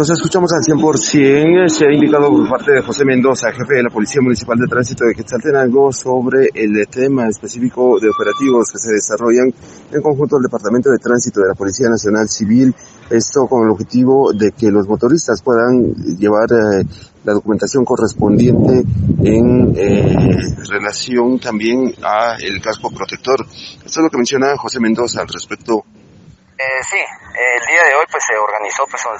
Nos 0.00 0.08
escuchamos 0.08 0.50
al 0.54 0.62
100%. 0.62 1.68
Se 1.68 1.84
ha 1.84 1.92
indicado 1.92 2.30
por 2.30 2.48
parte 2.48 2.72
de 2.72 2.80
José 2.80 3.04
Mendoza, 3.04 3.52
jefe 3.52 3.74
de 3.74 3.82
la 3.82 3.90
Policía 3.90 4.22
Municipal 4.22 4.56
de 4.56 4.66
Tránsito 4.66 5.04
de 5.04 5.14
Quetzaltenango, 5.14 5.92
sobre 5.92 6.48
el 6.54 6.88
tema 6.88 7.28
específico 7.28 8.00
de 8.00 8.08
operativos 8.08 8.72
que 8.72 8.78
se 8.78 8.92
desarrollan 8.92 9.52
en 9.92 10.00
conjunto 10.00 10.36
al 10.36 10.42
Departamento 10.44 10.90
de 10.90 10.96
Tránsito 10.96 11.42
de 11.42 11.48
la 11.48 11.54
Policía 11.54 11.90
Nacional 11.90 12.30
Civil. 12.30 12.74
Esto 13.10 13.46
con 13.46 13.64
el 13.64 13.72
objetivo 13.72 14.32
de 14.32 14.52
que 14.52 14.70
los 14.70 14.88
motoristas 14.88 15.42
puedan 15.42 15.92
llevar 16.16 16.48
eh, 16.50 16.82
la 17.24 17.34
documentación 17.34 17.84
correspondiente 17.84 18.82
en 19.22 19.74
eh, 19.76 20.54
relación 20.66 21.38
también 21.38 21.92
a 22.02 22.38
casco 22.62 22.90
protector. 22.90 23.44
Esto 23.84 24.00
es 24.00 24.04
lo 24.04 24.08
que 24.08 24.16
menciona 24.16 24.56
José 24.56 24.80
Mendoza 24.80 25.20
al 25.20 25.28
respecto 25.28 25.84
eh, 26.60 26.82
sí, 26.82 26.98
el 26.98 27.66
día 27.66 27.82
de 27.84 27.94
hoy 27.94 28.04
pues 28.10 28.22
se 28.22 28.36
organizó 28.36 28.86
pues 28.86 29.02
un, 29.06 29.16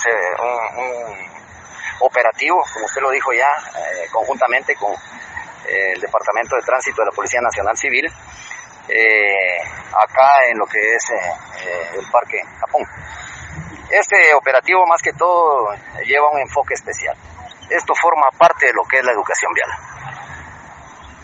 operativo, 2.00 2.62
como 2.72 2.84
usted 2.84 3.00
lo 3.00 3.10
dijo 3.10 3.32
ya, 3.32 3.48
eh, 3.48 4.08
conjuntamente 4.12 4.74
con 4.74 4.92
eh, 4.92 5.92
el 5.94 6.00
Departamento 6.00 6.56
de 6.56 6.62
Tránsito 6.62 7.00
de 7.00 7.06
la 7.06 7.12
Policía 7.12 7.40
Nacional 7.40 7.76
Civil, 7.78 8.06
acá 9.92 10.44
en 10.50 10.58
lo 10.58 10.66
que 10.66 10.94
es 10.94 11.04
el 11.94 12.10
Parque 12.10 12.42
Japón. 12.58 12.84
Este 13.88 14.34
operativo 14.34 14.86
más 14.86 15.00
que 15.00 15.12
todo 15.12 15.72
lleva 16.04 16.30
un 16.30 16.40
enfoque 16.40 16.74
especial. 16.74 17.16
Esto 17.70 17.94
forma 17.94 18.28
parte 18.36 18.66
de 18.66 18.72
lo 18.72 18.84
que 18.84 18.98
es 18.98 19.04
la 19.04 19.12
educación 19.12 19.52
vial. 19.54 19.70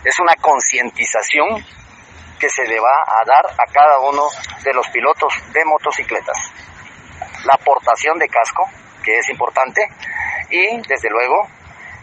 Es 0.04 0.18
una 0.20 0.34
concientización 0.36 1.64
que 2.38 2.48
se 2.48 2.64
le 2.66 2.78
va 2.80 3.02
a 3.06 3.24
dar 3.24 3.46
a 3.46 3.72
cada 3.72 3.98
uno 4.00 4.28
de 4.62 4.72
los 4.72 4.88
pilotos 4.88 5.32
de 5.52 5.64
motocicletas. 5.64 6.36
La 7.44 7.54
aportación 7.54 8.18
de 8.18 8.28
casco, 8.28 8.68
que 9.02 9.18
es 9.18 9.28
importante, 9.30 9.86
y 10.50 10.80
desde 10.86 11.10
luego 11.10 11.48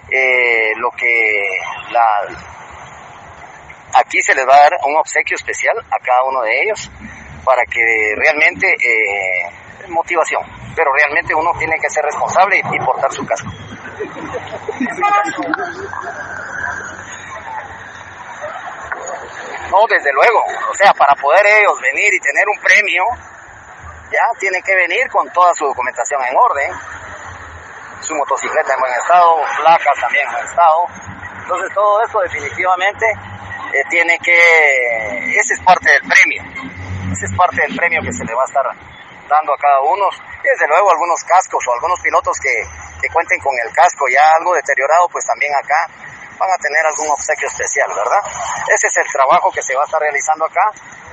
eh, 0.09 0.73
lo 0.77 0.89
que 0.91 1.59
la, 1.91 2.27
aquí 3.93 4.21
se 4.21 4.35
les 4.35 4.47
va 4.47 4.55
a 4.55 4.61
dar 4.61 4.73
un 4.85 4.97
obsequio 4.97 5.35
especial 5.35 5.77
a 5.79 5.99
cada 6.03 6.23
uno 6.23 6.41
de 6.41 6.63
ellos 6.63 6.91
para 7.43 7.63
que 7.65 8.13
realmente 8.15 8.67
eh, 8.67 9.49
motivación, 9.89 10.41
pero 10.75 10.91
realmente 10.93 11.35
uno 11.35 11.51
tiene 11.57 11.75
que 11.79 11.89
ser 11.89 12.03
responsable 12.03 12.59
y 12.59 12.79
portar 12.79 13.11
su 13.11 13.25
casco. 13.25 13.49
No, 19.73 19.87
desde 19.89 20.13
luego. 20.13 20.37
O 20.69 20.75
sea, 20.75 20.93
para 20.93 21.15
poder 21.15 21.41
ellos 21.47 21.73
venir 21.81 22.13
y 22.13 22.19
tener 22.19 22.45
un 22.47 22.61
premio, 22.61 23.03
ya 24.11 24.21
tienen 24.37 24.61
que 24.61 24.75
venir 24.75 25.09
con 25.09 25.27
toda 25.33 25.51
su 25.55 25.65
documentación 25.65 26.21
en 26.29 26.37
orden. 26.37 26.71
Su 28.01 28.13
motocicleta 28.13 28.75
en 28.75 28.79
buen 28.79 28.93
estado, 28.93 29.41
placas 29.57 29.97
también 29.99 30.27
en 30.27 30.33
buen 30.33 30.45
estado. 30.45 30.85
Entonces 31.41 31.73
todo 31.73 32.03
esto 32.03 32.19
definitivamente 32.19 33.05
eh, 33.73 33.83
tiene 33.89 34.19
que... 34.19 35.33
Ese 35.41 35.55
es 35.55 35.61
parte 35.65 35.89
del 35.89 36.01
premio. 36.05 36.43
Ese 37.11 37.25
es 37.25 37.33
parte 37.35 37.61
del 37.63 37.75
premio 37.75 38.01
que 38.03 38.13
se 38.13 38.25
le 38.25 38.35
va 38.35 38.43
a 38.43 38.45
estar 38.45 38.69
dando 39.27 39.53
a 39.53 39.57
cada 39.57 39.81
uno. 39.81 40.05
Desde 40.43 40.67
luego 40.67 40.91
algunos 40.91 41.23
cascos 41.23 41.65
o 41.67 41.73
algunos 41.73 41.99
pilotos 41.99 42.37
que, 42.37 42.53
que 43.01 43.09
cuenten 43.09 43.39
con 43.39 43.57
el 43.57 43.73
casco 43.73 44.05
ya 44.05 44.21
algo 44.37 44.53
deteriorado, 44.53 45.09
pues 45.09 45.25
también 45.25 45.51
acá 45.55 45.89
van 46.37 46.49
a 46.51 46.57
tener 46.57 46.85
algún 46.85 47.09
obsequio 47.09 47.47
especial, 47.47 47.89
¿verdad? 47.95 48.21
Ese 48.67 48.87
es 48.87 48.97
el 48.97 49.07
trabajo 49.11 49.51
que 49.51 49.61
se 49.61 49.75
va 49.75 49.83
a 49.83 49.85
estar 49.85 50.01
realizando 50.01 50.45
acá 50.45 50.71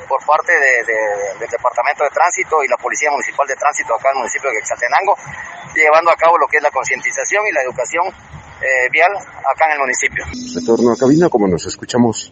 por 0.08 0.18
parte 0.26 0.52
del 0.52 1.38
Departamento 1.38 2.02
de 2.04 2.10
Tránsito 2.10 2.64
y 2.64 2.68
la 2.68 2.76
Policía 2.76 3.10
Municipal 3.10 3.46
de 3.46 3.54
Tránsito 3.54 3.94
acá 3.94 4.10
en 4.10 4.16
el 4.16 4.26
municipio 4.26 4.50
de 4.50 4.56
Quetzaltenango, 4.58 5.14
llevando 5.74 6.10
a 6.10 6.16
cabo 6.16 6.36
lo 6.36 6.46
que 6.48 6.56
es 6.56 6.62
la 6.62 6.70
concientización 6.70 7.46
y 7.46 7.52
la 7.52 7.62
educación 7.62 8.04
eh, 8.60 8.90
vial 8.90 9.12
acá 9.46 9.66
en 9.66 9.72
el 9.72 9.78
municipio. 9.78 10.24
Retorno 10.54 10.92
a 10.92 10.96
cabina, 10.96 11.28
como 11.30 11.46
nos 11.46 11.64
escuchamos. 11.66 12.28